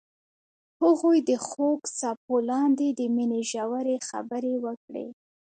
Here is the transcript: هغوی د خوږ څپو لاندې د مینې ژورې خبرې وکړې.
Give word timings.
هغوی 0.81 1.17
د 1.29 1.31
خوږ 1.45 1.79
څپو 1.97 2.35
لاندې 2.49 2.87
د 2.99 3.01
مینې 3.15 3.41
ژورې 3.51 3.95
خبرې 4.09 4.53
وکړې. 4.65 5.07